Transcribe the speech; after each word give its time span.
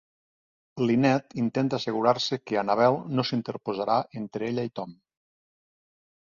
Lynette 0.91 1.37
intenta 1.41 1.79
assegurar-se 1.79 2.39
que 2.51 2.57
Annabel 2.61 2.97
no 3.19 3.27
s'interposarà 3.31 3.99
entre 4.23 4.49
ella 4.49 4.65
i 4.71 4.73
Tom. 4.81 4.97